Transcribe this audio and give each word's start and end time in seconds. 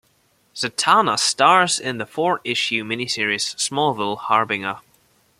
Zatanna 0.55 1.19
stars 1.19 1.79
in 1.79 1.99
the 1.99 2.07
four-issue 2.07 2.83
mini 2.83 3.07
series, 3.07 3.53
"Smallville: 3.53 4.17
Harbinger". 4.17 4.79